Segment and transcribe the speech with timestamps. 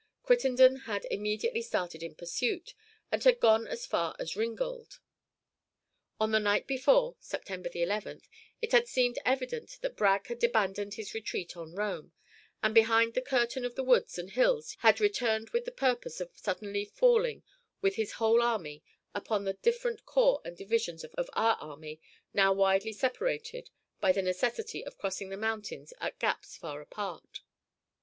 [0.23, 2.73] Crittenden had immediately started in pursuit,
[3.11, 4.97] and had gone as far as Ringgold.
[6.19, 8.23] On the night before (September 11th)
[8.63, 12.13] it had seemed evident that Bragg had abandoned his retreat on Rome,
[12.63, 16.31] and behind the curtain of the woods and hills had returned with the purpose of
[16.33, 17.43] suddenly falling
[17.81, 18.81] with his whole army
[19.13, 22.01] upon the different corps and divisions of our army,
[22.33, 27.41] now widely separated by the necessity of crossing the mountains at gaps far apart.